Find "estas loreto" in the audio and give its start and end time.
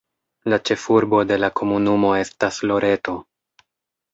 2.23-3.15